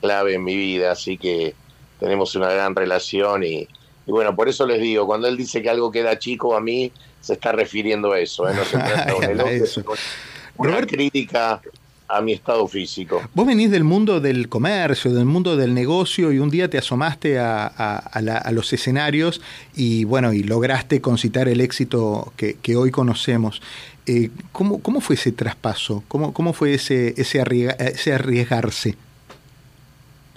clave 0.00 0.34
en 0.34 0.44
mi 0.44 0.56
vida, 0.56 0.92
así 0.92 1.18
que 1.18 1.54
tenemos 1.98 2.34
una 2.34 2.50
gran 2.50 2.74
relación 2.74 3.42
y, 3.42 3.68
y 4.06 4.12
bueno, 4.12 4.36
por 4.36 4.48
eso 4.48 4.66
les 4.66 4.80
digo, 4.80 5.06
cuando 5.06 5.26
él 5.26 5.36
dice 5.36 5.62
que 5.62 5.70
algo 5.70 5.90
queda 5.90 6.18
chico, 6.18 6.54
a 6.54 6.60
mí 6.60 6.92
se 7.20 7.32
está 7.32 7.52
refiriendo 7.52 8.12
a 8.12 8.20
eso, 8.20 8.48
¿eh? 8.48 8.54
no 8.54 8.64
se 8.64 8.78
trata 8.78 9.14
de 9.14 9.84
una 10.56 10.86
crítica 10.86 11.60
a 12.08 12.20
mi 12.20 12.32
estado 12.32 12.66
físico. 12.68 13.22
Vos 13.34 13.46
venís 13.46 13.70
del 13.70 13.84
mundo 13.84 14.20
del 14.20 14.48
comercio, 14.48 15.12
del 15.12 15.24
mundo 15.24 15.56
del 15.56 15.74
negocio 15.74 16.32
y 16.32 16.38
un 16.38 16.50
día 16.50 16.70
te 16.70 16.78
asomaste 16.78 17.38
a, 17.38 18.50
los 18.52 18.72
escenarios 18.72 19.40
y 19.74 20.04
bueno, 20.04 20.32
y 20.32 20.42
lograste 20.42 21.00
concitar 21.00 21.48
el 21.48 21.60
éxito 21.60 22.32
que, 22.36 22.76
hoy 22.76 22.90
conocemos. 22.90 23.60
Eh, 24.06 24.30
¿cómo, 24.52 24.80
¿cómo, 24.80 25.00
fue 25.00 25.16
ese 25.16 25.32
traspaso? 25.32 26.04
¿Cómo, 26.06 26.32
cómo 26.32 26.52
fue 26.52 26.74
ese, 26.74 27.14
ese, 27.16 27.42
ese 27.78 28.12
arriesgarse? 28.12 28.94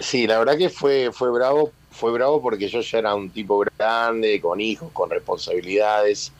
Sí, 0.00 0.26
la 0.26 0.38
verdad 0.38 0.58
que 0.58 0.70
fue, 0.70 1.10
fue 1.12 1.30
bravo 1.30 1.72
fue 1.90 2.12
bravo 2.12 2.40
porque 2.40 2.68
yo 2.68 2.80
ya 2.80 2.98
era 2.98 3.14
un 3.14 3.30
tipo 3.30 3.58
grande, 3.58 4.40
con 4.40 4.60
hijos, 4.60 4.90
con 4.92 5.10
responsabilidades. 5.10 6.32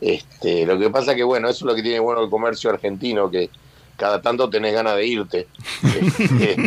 Este, 0.00 0.64
lo 0.64 0.78
que 0.78 0.90
pasa 0.90 1.14
que, 1.14 1.22
bueno, 1.22 1.48
eso 1.48 1.64
es 1.64 1.70
lo 1.70 1.74
que 1.74 1.82
tiene 1.82 2.00
bueno 2.00 2.22
el 2.22 2.30
comercio 2.30 2.70
argentino, 2.70 3.30
que 3.30 3.50
cada 3.96 4.20
tanto 4.20 4.48
tenés 4.50 4.74
ganas 4.74 4.96
de 4.96 5.06
irte. 5.06 5.46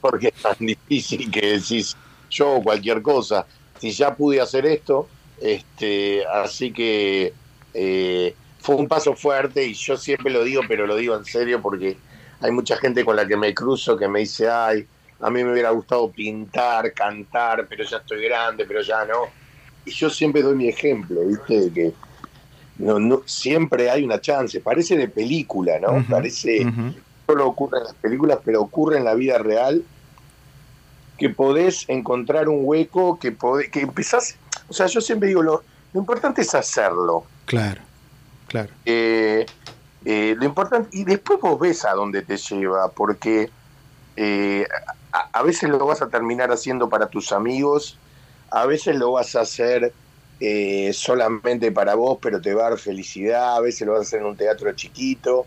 Porque 0.00 0.28
es 0.28 0.42
tan 0.42 0.56
difícil 0.58 1.30
que 1.30 1.58
decís 1.58 1.96
yo 2.30 2.56
o 2.56 2.62
cualquier 2.62 3.02
cosa. 3.02 3.46
Si 3.78 3.90
ya 3.90 4.14
pude 4.14 4.40
hacer 4.40 4.66
esto, 4.66 5.08
este, 5.40 6.24
así 6.26 6.72
que 6.72 7.32
eh, 7.74 8.34
fue 8.58 8.76
un 8.76 8.88
paso 8.88 9.14
fuerte 9.14 9.64
y 9.64 9.74
yo 9.74 9.96
siempre 9.96 10.32
lo 10.32 10.44
digo, 10.44 10.62
pero 10.68 10.86
lo 10.86 10.96
digo 10.96 11.16
en 11.16 11.24
serio 11.24 11.60
porque 11.60 11.96
hay 12.40 12.50
mucha 12.50 12.76
gente 12.76 13.04
con 13.04 13.16
la 13.16 13.26
que 13.26 13.36
me 13.36 13.54
cruzo 13.54 13.96
que 13.96 14.08
me 14.08 14.20
dice, 14.20 14.48
ay, 14.48 14.86
a 15.20 15.30
mí 15.30 15.44
me 15.44 15.52
hubiera 15.52 15.70
gustado 15.70 16.10
pintar, 16.10 16.92
cantar, 16.94 17.66
pero 17.68 17.84
ya 17.84 17.98
estoy 17.98 18.24
grande, 18.24 18.64
pero 18.64 18.80
ya 18.82 19.04
no. 19.04 19.28
Y 19.84 19.90
yo 19.90 20.08
siempre 20.08 20.42
doy 20.42 20.56
mi 20.56 20.68
ejemplo, 20.68 21.20
¿viste? 21.26 21.70
Que 21.72 21.92
no, 22.80 22.98
no, 22.98 23.22
siempre 23.26 23.90
hay 23.90 24.02
una 24.02 24.20
chance, 24.20 24.60
parece 24.60 24.96
de 24.96 25.08
película, 25.08 25.78
¿no? 25.78 26.04
Parece 26.08 26.66
solo 27.26 27.46
ocurre 27.46 27.78
en 27.78 27.84
las 27.84 27.94
películas, 27.94 28.38
pero 28.44 28.62
ocurre 28.62 28.98
en 28.98 29.04
la 29.04 29.14
vida 29.14 29.38
real, 29.38 29.84
que 31.18 31.28
podés 31.28 31.84
encontrar 31.88 32.48
un 32.48 32.60
hueco, 32.62 33.18
que, 33.18 33.30
podés, 33.32 33.68
que 33.70 33.82
empezás, 33.82 34.36
o 34.68 34.72
sea, 34.72 34.86
yo 34.86 35.00
siempre 35.00 35.28
digo, 35.28 35.42
lo, 35.42 35.62
lo 35.92 36.00
importante 36.00 36.40
es 36.40 36.54
hacerlo. 36.54 37.24
Claro, 37.44 37.82
claro. 38.48 38.70
Eh, 38.86 39.44
eh, 40.06 40.34
lo 40.38 40.44
importante, 40.46 40.88
y 40.96 41.04
después 41.04 41.38
vos 41.40 41.60
ves 41.60 41.84
a 41.84 41.92
dónde 41.92 42.22
te 42.22 42.38
lleva, 42.38 42.88
porque 42.90 43.50
eh, 44.16 44.66
a, 45.12 45.28
a, 45.38 45.42
veces 45.42 45.68
lo 45.68 45.84
vas 45.84 46.00
a 46.00 46.08
terminar 46.08 46.50
haciendo 46.50 46.88
para 46.88 47.08
tus 47.08 47.32
amigos, 47.32 47.98
a 48.50 48.64
veces 48.64 48.96
lo 48.96 49.12
vas 49.12 49.36
a 49.36 49.42
hacer 49.42 49.92
eh, 50.40 50.90
solamente 50.94 51.70
para 51.70 51.94
vos, 51.94 52.18
pero 52.20 52.40
te 52.40 52.54
va 52.54 52.66
a 52.66 52.70
dar 52.70 52.78
felicidad, 52.78 53.56
a 53.56 53.60
veces 53.60 53.86
lo 53.86 53.92
vas 53.92 54.00
a 54.00 54.02
hacer 54.02 54.20
en 54.20 54.26
un 54.26 54.36
teatro 54.36 54.72
chiquito, 54.72 55.46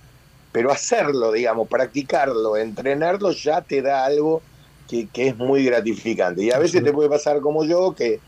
pero 0.52 0.72
hacerlo, 0.72 1.32
digamos, 1.32 1.68
practicarlo, 1.68 2.58
entrenarlo 2.58 3.32
ya 3.32 3.62
te 3.62 3.82
da 3.82 4.06
algo 4.06 4.42
que, 4.88 5.08
que 5.08 5.30
es 5.30 5.38
muy 5.38 5.66
gratificante. 5.66 6.44
Y 6.44 6.52
a 6.52 6.60
veces 6.60 6.84
te 6.84 6.94
puede 6.94 7.10
pasar 7.10 7.40
como 7.42 7.66
yo, 7.66 7.96
que 7.96 8.20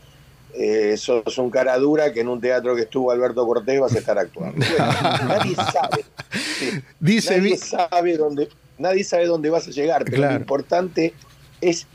eh, 0.54 0.96
sos 0.96 1.38
un 1.38 1.50
cara 1.50 1.76
dura 1.78 2.12
que 2.12 2.20
en 2.20 2.28
un 2.28 2.40
teatro 2.40 2.74
que 2.74 2.82
estuvo 2.82 3.10
Alberto 3.10 3.46
Cortés 3.46 3.78
vas 3.80 3.94
a 3.94 3.98
estar 3.98 4.18
actuando. 4.18 4.56
Bueno, 4.66 4.92
nadie 5.28 5.54
sabe. 5.54 6.04
Sí, 6.58 6.70
Dice 6.98 7.36
nadie 7.38 7.56
sabe 7.58 8.16
dónde, 8.16 8.48
nadie 8.78 9.04
sabe 9.04 9.26
dónde 9.26 9.50
vas 9.50 9.68
a 9.68 9.70
llegar, 9.70 10.04
pero 10.04 10.16
Claro. 10.16 10.34
lo 10.34 10.40
importante 10.40 11.06
es 11.06 11.12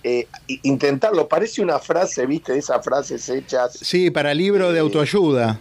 eh, 0.04 0.28
intentarlo. 0.64 1.28
Parece 1.28 1.62
una 1.62 1.80
frase, 1.80 2.26
viste, 2.26 2.54
de 2.54 2.60
esas 2.60 2.84
frases 2.84 3.28
hechas. 3.30 3.78
Sí, 3.82 4.12
para 4.12 4.34
libro 4.34 4.72
de 4.72 4.80
autoayuda. 4.80 5.60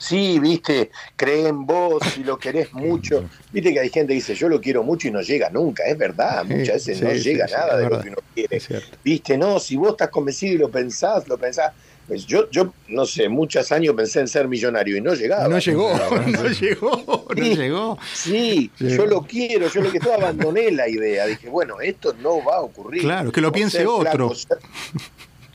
Sí, 0.00 0.38
viste, 0.38 0.90
cree 1.14 1.46
en 1.48 1.66
vos 1.66 2.02
y 2.16 2.24
lo 2.24 2.38
querés 2.38 2.72
mucho. 2.72 3.28
Viste 3.52 3.72
que 3.74 3.80
hay 3.80 3.90
gente 3.90 4.08
que 4.08 4.14
dice, 4.14 4.34
yo 4.34 4.48
lo 4.48 4.60
quiero 4.60 4.82
mucho 4.82 5.08
y 5.08 5.10
no 5.10 5.20
llega 5.20 5.50
nunca. 5.50 5.84
Es 5.84 5.98
verdad, 5.98 6.42
muchas 6.44 6.74
veces 6.86 6.98
sí, 6.98 7.04
no 7.04 7.10
sí, 7.10 7.18
llega 7.18 7.46
sí, 7.46 7.54
nada 7.54 7.76
de 7.76 7.88
lo 7.90 8.00
que 8.00 8.08
uno 8.08 8.18
quiere. 8.34 8.60
Viste, 9.04 9.36
no, 9.36 9.60
si 9.60 9.76
vos 9.76 9.90
estás 9.90 10.08
convencido 10.08 10.54
y 10.54 10.58
lo 10.58 10.70
pensás, 10.70 11.28
lo 11.28 11.36
pensás. 11.36 11.72
Pues 12.08 12.26
yo, 12.26 12.50
yo, 12.50 12.72
no 12.88 13.06
sé, 13.06 13.28
muchos 13.28 13.70
años 13.70 13.94
pensé 13.94 14.18
en 14.18 14.26
ser 14.26 14.48
millonario 14.48 14.96
y 14.96 15.00
no 15.00 15.14
llegaba. 15.14 15.46
No 15.46 15.58
llegó, 15.60 15.92
no 16.26 16.48
llegó, 16.60 17.26
no 17.36 17.44
Sí. 17.44 17.54
llegó. 17.56 17.98
Sí, 18.12 18.70
yo 18.80 19.06
lo 19.06 19.22
quiero, 19.22 19.68
yo 19.68 19.80
lo 19.82 19.92
que 19.92 19.98
estaba 19.98 20.16
abandoné 20.16 20.72
la 20.72 20.88
idea. 20.88 21.26
Dije, 21.26 21.48
bueno, 21.48 21.80
esto 21.80 22.12
no 22.14 22.42
va 22.42 22.56
a 22.56 22.60
ocurrir. 22.62 23.02
Claro, 23.02 23.30
que 23.30 23.40
lo 23.40 23.52
piense 23.52 23.86
otro. 23.86 24.30
flaco, 24.30 24.34
ser- 24.34 24.58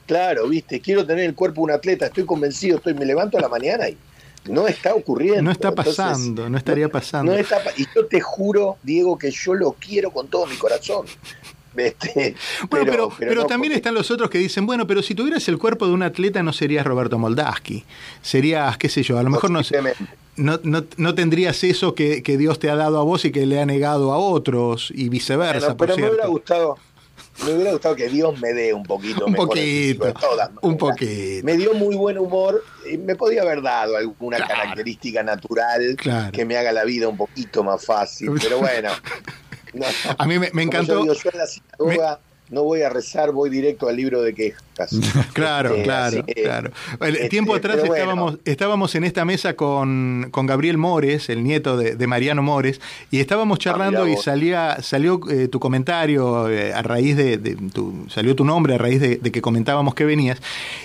Claro, 0.05 0.47
viste, 0.47 0.79
quiero 0.81 1.05
tener 1.05 1.25
el 1.25 1.33
cuerpo 1.33 1.61
de 1.61 1.63
un 1.65 1.71
atleta, 1.71 2.05
estoy 2.05 2.25
convencido, 2.25 2.77
estoy, 2.77 2.93
me 2.93 3.05
levanto 3.05 3.37
a 3.39 3.41
la 3.41 3.49
mañana 3.49 3.89
y 3.89 3.97
no 4.45 4.67
está 4.67 4.93
ocurriendo. 4.93 5.41
No 5.43 5.51
está 5.51 5.69
Entonces, 5.69 5.95
pasando, 5.95 6.49
no 6.49 6.57
estaría 6.57 6.89
pasando. 6.89 7.31
no 7.33 7.37
está 7.37 7.61
y 7.77 7.85
yo 7.95 8.05
te 8.05 8.21
juro, 8.21 8.77
Diego, 8.83 9.17
que 9.17 9.31
yo 9.31 9.53
lo 9.53 9.73
quiero 9.73 10.11
con 10.11 10.27
todo 10.27 10.45
mi 10.47 10.55
corazón. 10.55 11.05
Este, 11.77 12.35
Bueno, 12.69 12.85
pero, 12.89 13.11
pero, 13.19 13.35
no 13.41 13.47
también 13.47 13.73
porque- 13.73 13.79
están 13.79 13.93
los 13.95 14.09
otros 14.09 14.29
que 14.29 14.37
dicen, 14.37 14.65
bueno, 14.65 14.87
pero 14.87 15.01
si 15.01 15.13
tuvieras 15.13 15.45
el 15.49 15.57
cuerpo 15.57 15.85
de 15.85 15.91
un 15.91 16.03
atleta 16.03 16.41
no 16.41 16.53
serías 16.53 16.85
Roberto 16.87 17.19
Moldaski. 17.19 17.83
Serías, 18.21 18.77
qué 18.77 18.87
sé 18.87 19.03
yo, 19.03 19.19
a 19.19 19.23
lo 19.23 19.29
mejor 19.29 19.51
no, 19.51 19.59
no, 20.37 20.59
no, 20.63 20.85
no 20.95 21.15
tendrías 21.15 21.61
eso 21.65 21.93
que, 21.93 22.23
que 22.23 22.37
Dios 22.37 22.59
te 22.59 22.69
ha 22.69 22.77
dado 22.77 22.97
a 22.97 23.03
vos 23.03 23.25
y 23.25 23.31
que 23.33 23.45
le 23.45 23.59
ha 23.59 23.65
negado 23.65 24.13
a 24.13 24.17
otros 24.17 24.89
y 24.95 25.09
viceversa, 25.09 25.73
Bueno, 25.73 25.75
por 25.77 25.87
pero 25.87 25.97
me 25.99 26.09
hubiera 26.11 26.27
gustado, 26.27 26.77
me 27.43 27.53
hubiera 27.53 27.71
gustado 27.71 27.95
que 27.95 28.07
Dios 28.07 28.39
me 28.39 28.53
dé 28.53 28.73
un 28.73 28.83
poquito 28.83 29.25
Un 29.25 29.33
mejor 29.33 29.49
poquito, 29.49 30.13
todas 30.13 30.49
un 30.61 30.77
poquito. 30.77 31.45
Me 31.45 31.57
dio 31.57 31.73
muy 31.73 31.95
buen 31.95 32.17
humor, 32.17 32.63
y 32.89 32.97
me 32.97 33.15
podía 33.15 33.41
haber 33.41 33.61
dado 33.61 33.97
alguna 33.97 34.37
Claro. 34.37 34.53
característica 34.53 35.23
natural 35.23 35.95
Claro. 35.97 36.31
que 36.31 36.45
me 36.45 36.57
haga 36.57 36.71
la 36.71 36.83
vida 36.85 37.07
un 37.07 37.17
poquito 37.17 37.63
más 37.63 37.85
fácil, 37.85 38.31
pero 38.41 38.59
bueno. 38.59 38.89
no. 39.73 39.85
A 40.17 40.25
mí 40.25 40.39
me, 40.39 40.63
encantó. 40.63 40.93
Yo, 40.93 41.01
digo, 41.01 41.13
yo 41.13 41.29
en 41.33 41.37
la 41.37 41.47
sinagoga 41.47 42.19
no 42.49 42.63
voy 42.63 42.81
a 42.83 42.89
rezar, 42.89 43.31
voy 43.31 43.49
directo 43.49 43.87
al 43.87 43.95
libro 43.95 44.21
de 44.21 44.33
quejas. 44.33 44.61
Claro, 45.33 45.69
Este, 45.71 45.83
claro, 45.83 46.25
que, 46.25 46.33
claro. 46.33 46.71
El 46.99 47.15
este, 47.15 47.29
tiempo 47.29 47.55
atrás 47.55 47.77
bueno. 47.79 47.93
estábamos, 47.95 48.37
estábamos 48.45 48.95
en 48.95 49.03
esta 49.05 49.23
mesa 49.25 49.55
con, 49.55 50.27
con 50.31 50.45
Gabriel 50.45 50.77
Mores, 50.77 51.29
el 51.29 51.43
nieto 51.43 51.77
de, 51.77 51.95
de 51.95 52.07
Mariano 52.07 52.43
Mores, 52.43 52.81
y 53.09 53.19
estábamos 53.19 53.59
charlando 53.59 54.01
Ah, 54.01 54.05
mirá 54.05 54.19
y 54.19 54.21
salía, 54.21 54.77
salió 54.81 55.19
eh, 55.29 55.47
tu 55.47 55.59
comentario 55.61 56.49
eh, 56.49 56.73
a 56.73 56.81
raíz 56.81 57.15
de, 57.15 57.37
de 57.37 57.55
tu, 57.55 58.05
salió 58.09 58.35
tu 58.35 58.43
nombre 58.43 58.75
a 58.75 58.77
raíz 58.77 58.99
de, 58.99 59.15
de 59.17 59.31
que 59.31 59.41
comentábamos 59.41 59.95
que 59.95 60.03
venías, 60.05 60.41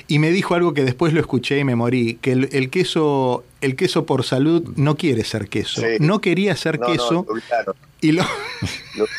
y 0.07 0.19
me 0.21 0.31
dijo 0.31 0.55
algo 0.55 0.73
que 0.73 0.85
después 0.85 1.13
lo 1.13 1.21
escuché 1.21 1.59
y 1.59 1.65
me 1.65 1.75
morí, 1.75 2.15
que 2.21 2.33
el, 2.33 2.49
el 2.53 2.71
queso, 2.71 3.45
el 3.61 3.75
queso 3.77 4.07
por 4.07 4.25
salud 4.25 4.73
no 4.77 4.97
quiere 4.97 5.25
ser 5.25 5.49
queso, 5.49 5.81
Sí. 5.81 5.97
no 5.99 6.21
quería 6.21 6.55
ser 6.57 6.79
No, 6.79 6.87
no, 6.87 6.93
queso 6.93 7.27
lo 7.29 7.75
y 8.01 8.13
lo 8.13 8.23
lo. 8.23 9.05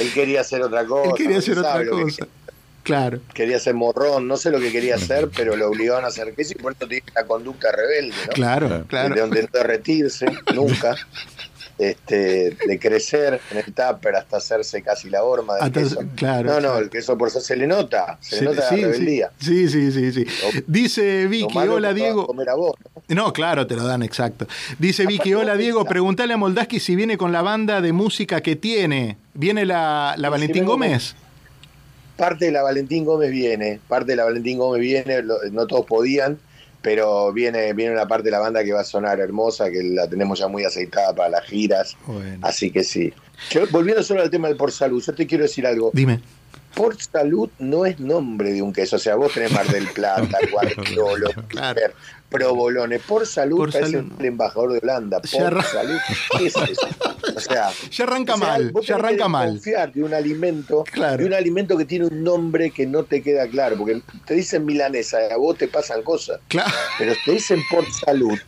Él 0.00 0.12
quería 0.12 0.40
hacer 0.42 0.62
otra 0.62 0.84
cosa. 0.86 1.10
él 1.10 1.14
quería 1.16 1.38
hacer 1.38 1.54
se 1.54 1.60
otra 1.60 1.80
que 1.82 1.88
cosa. 1.88 2.26
Claro. 2.84 3.20
quería 3.34 3.58
hacer 3.58 3.74
morrón, 3.74 4.26
no 4.26 4.38
sé 4.38 4.50
lo 4.50 4.58
que 4.60 4.72
quería 4.72 4.94
hacer, 4.94 5.28
pero 5.36 5.56
lo 5.56 5.68
obligaban 5.68 6.04
a 6.04 6.08
hacer 6.08 6.32
queso 6.34 6.54
y 6.56 6.62
por 6.62 6.72
eso 6.72 6.86
tiene 6.88 7.04
una 7.14 7.26
conducta 7.26 7.68
rebelde, 7.70 8.14
¿no? 8.26 8.32
Claro, 8.32 8.84
claro. 8.88 9.14
De 9.14 9.20
donde 9.20 9.42
no 9.42 9.48
derretirse 9.52 10.24
nunca, 10.54 10.96
este, 11.76 12.56
de 12.66 12.78
crecer 12.80 13.40
en 13.50 13.58
el 13.58 13.64
tupper 13.66 14.16
hasta 14.16 14.38
hacerse 14.38 14.82
casi 14.82 15.10
la 15.10 15.22
horma 15.22 15.54
del 15.56 15.64
Hasta- 15.64 15.80
queso. 15.80 16.00
claro, 16.16 16.48
no, 16.48 16.54
no, 16.54 16.60
claro. 16.60 16.78
el 16.78 16.90
queso 16.90 17.16
por 17.18 17.28
eso 17.28 17.40
se 17.40 17.56
le 17.56 17.66
nota, 17.66 18.16
se 18.20 18.36
Sí, 18.38 18.44
le 18.44 18.50
nota 18.52 18.68
sí, 18.70 18.76
la 18.80 18.86
rebeldía. 18.88 19.30
Sí, 19.38 19.68
sí, 19.68 19.92
sí, 19.92 20.12
sí. 20.12 20.26
Dice 20.66 21.26
Vicky, 21.26 21.58
hola 21.58 21.92
Diego. 21.92 22.26
comer 22.26 22.48
a 22.48 22.54
vos, 22.54 22.74
¿no? 23.08 23.14
No, 23.14 23.32
claro, 23.34 23.66
te 23.66 23.76
lo 23.76 23.84
dan, 23.86 24.02
exacto. 24.02 24.46
Dice 24.78 25.04
Vicky, 25.06 25.34
hola 25.34 25.56
Diego, 25.56 25.84
preguntale 25.84 26.32
a 26.34 26.36
Moldaski 26.36 26.80
si 26.80 26.96
viene 26.96 27.16
con 27.18 27.32
la 27.32 27.42
banda 27.42 27.80
de 27.82 27.92
música 27.92 28.40
que 28.40 28.56
tiene. 28.56 29.18
¿Viene 29.38 29.64
la, 29.64 30.14
la 30.18 30.30
Valentín 30.30 30.64
Gómez? 30.64 31.14
Parte 32.16 32.46
de 32.46 32.50
la 32.50 32.62
Valentín 32.62 33.04
Gómez 33.04 33.30
viene, 33.30 33.78
parte 33.86 34.10
de 34.10 34.16
la 34.16 34.24
Valentín 34.24 34.58
Gómez 34.58 34.80
viene, 34.80 35.22
lo- 35.22 35.38
no 35.52 35.68
todos 35.68 35.86
podían, 35.86 36.36
pero 36.82 37.32
viene, 37.32 37.72
viene 37.72 37.92
una 37.92 38.08
parte 38.08 38.24
de 38.24 38.30
la 38.32 38.40
banda 38.40 38.64
que 38.64 38.72
va 38.72 38.80
a 38.80 38.84
sonar 38.84 39.20
hermosa, 39.20 39.70
que 39.70 39.80
la 39.84 40.08
tenemos 40.08 40.40
ya 40.40 40.48
muy 40.48 40.64
aceitada 40.64 41.14
para 41.14 41.28
las 41.28 41.44
giras, 41.44 41.96
Bueno. 42.06 42.44
así 42.44 42.72
que 42.72 42.82
sí. 42.82 43.12
Yo, 43.50 43.62
volviendo 43.70 44.02
solo 44.02 44.22
al 44.22 44.30
tema 44.30 44.48
del 44.48 44.56
por 44.56 44.72
salud, 44.72 45.00
yo 45.00 45.14
te 45.14 45.24
quiero 45.28 45.44
decir 45.44 45.64
algo. 45.64 45.92
Dime. 45.94 46.18
Por 46.78 46.96
salud 47.02 47.50
no 47.58 47.84
es 47.86 47.98
nombre 47.98 48.52
de 48.52 48.62
un 48.62 48.72
queso. 48.72 48.96
O 48.96 48.98
sea, 49.00 49.16
vos 49.16 49.32
tenés 49.34 49.50
Mar 49.52 49.66
del 49.66 49.86
Plata, 49.88 50.38
Guardiolo, 50.50 51.28
Claro. 51.48 51.80
Provolone. 52.28 52.98
Por 52.98 53.26
salud 53.26 53.56
Por 53.56 53.72
parece 53.72 53.92
salud. 53.92 54.12
el 54.20 54.26
embajador 54.26 54.72
de 54.74 54.78
Holanda. 54.80 55.20
Por 55.20 55.64
salud. 55.64 55.96
¿Qué 56.38 56.46
es 56.46 56.56
eso? 56.56 56.86
O 57.34 57.40
sea, 57.40 57.70
Ya 57.90 58.04
arranca 58.04 58.34
o 58.34 58.38
sea, 58.38 58.46
mal, 58.48 58.70
vos 58.70 58.86
ya 58.86 58.96
arranca 58.96 59.22
que 59.24 59.28
mal. 59.30 59.48
Confiar 59.48 59.92
de 59.94 60.02
un 60.04 60.12
alimento, 60.12 60.84
Claro. 60.92 61.16
de 61.18 61.24
un 61.26 61.32
alimento 61.34 61.76
que 61.78 61.86
tiene 61.86 62.04
un 62.06 62.22
nombre 62.22 62.70
que 62.70 62.86
no 62.86 63.04
te 63.04 63.22
queda 63.22 63.46
claro, 63.48 63.76
porque 63.78 64.02
te 64.26 64.34
dicen 64.34 64.66
milanesa, 64.66 65.18
a 65.32 65.36
vos 65.38 65.56
te 65.56 65.68
pasan 65.68 66.02
cosas, 66.02 66.38
Claro. 66.48 66.70
pero 66.98 67.14
te 67.24 67.32
dicen 67.32 67.60
por 67.70 67.84
salud. 67.90 68.38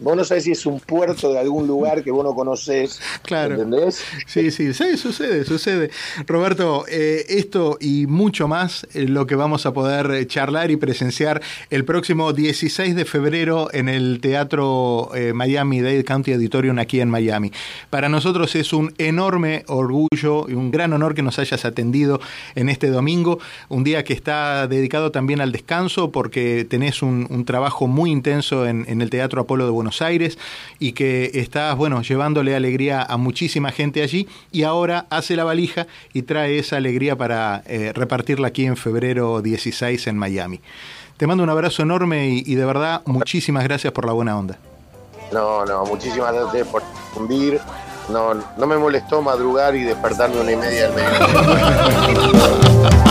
Vos 0.00 0.16
no 0.16 0.24
sabés 0.24 0.44
si 0.44 0.52
es 0.52 0.66
un 0.66 0.78
puerto 0.80 1.32
de 1.32 1.38
algún 1.38 1.66
lugar 1.66 2.02
que 2.04 2.10
vos 2.10 2.24
no 2.24 2.34
conocés, 2.34 3.00
Claro. 3.22 3.54
¿entendés? 3.54 4.02
Sí, 4.26 4.50
sí, 4.50 4.74
sí, 4.74 4.96
sucede, 4.98 5.44
sucede. 5.44 5.90
Roberto, 6.26 6.84
eh, 6.88 7.24
esto 7.28 7.78
y 7.80 8.06
mucho 8.06 8.46
más 8.46 8.86
eh, 8.94 9.06
lo 9.08 9.26
que 9.26 9.34
vamos 9.34 9.66
a 9.66 9.72
poder 9.72 10.10
eh, 10.10 10.26
charlar 10.26 10.70
y 10.70 10.76
presenciar 10.76 11.42
el 11.70 11.84
próximo 11.84 12.32
16 12.32 12.94
de 12.94 13.04
febrero 13.04 13.68
en 13.72 13.88
el 13.88 14.20
Teatro 14.20 15.10
eh, 15.14 15.32
Miami 15.32 15.80
Dade 15.80 16.04
County 16.04 16.32
Auditorium 16.32 16.78
aquí 16.78 17.00
en 17.00 17.10
Miami. 17.10 17.50
Para 17.88 18.08
nosotros 18.08 18.54
es 18.54 18.72
un 18.72 18.92
enorme 18.98 19.64
orgullo 19.66 20.48
y 20.48 20.54
un 20.54 20.70
gran 20.70 20.92
honor 20.92 21.14
que 21.14 21.22
nos 21.22 21.38
hayas 21.38 21.64
atendido 21.64 22.20
en 22.54 22.68
este 22.68 22.90
domingo, 22.90 23.38
un 23.68 23.84
día 23.84 24.04
que 24.04 24.12
está 24.12 24.66
dedicado 24.66 25.10
también 25.10 25.40
al 25.40 25.52
descanso 25.52 26.10
porque 26.10 26.66
tenés 26.68 27.02
un, 27.02 27.30
trabajo 27.46 27.86
muy 27.86 28.10
intenso 28.10 28.66
en, 28.66 28.84
en 28.86 29.00
el 29.00 29.08
Teatro 29.08 29.40
Apolo 29.40 29.64
de 29.64 29.70
Buenos 29.70 30.02
Aires 30.02 30.38
y 30.78 30.92
que 30.92 31.30
estás, 31.34 31.74
bueno, 31.76 32.02
llevándole 32.02 32.54
alegría 32.54 33.02
a 33.02 33.16
muchísima 33.16 33.72
gente 33.72 34.02
allí 34.02 34.28
y 34.52 34.62
ahora 34.62 35.06
hace 35.10 35.36
la 35.36 35.44
valija 35.44 35.86
y 36.12 36.22
trae 36.22 36.58
esa 36.58 36.76
alegría 36.76 37.16
para 37.16 37.62
eh, 37.70 37.92
repartirla 37.94 38.48
aquí 38.48 38.66
en 38.66 38.76
febrero 38.76 39.40
16 39.40 40.08
en 40.08 40.18
Miami. 40.18 40.60
Te 41.16 41.26
mando 41.26 41.44
un 41.44 41.50
abrazo 41.50 41.82
enorme 41.82 42.28
y, 42.28 42.42
y 42.44 42.56
de 42.56 42.64
verdad 42.64 43.02
muchísimas 43.06 43.64
gracias 43.64 43.92
por 43.92 44.04
la 44.04 44.12
buena 44.12 44.38
onda. 44.38 44.58
No, 45.32 45.64
no, 45.64 45.84
muchísimas 45.84 46.34
gracias 46.34 46.66
por 46.66 46.82
difundir. 46.82 47.60
No, 48.08 48.34
no 48.34 48.66
me 48.66 48.76
molestó 48.76 49.22
madrugar 49.22 49.76
y 49.76 49.84
despertarme 49.84 50.40
una 50.40 50.52
y 50.52 50.56
media 50.56 50.90
del 50.90 50.96
mediodía. 50.96 53.04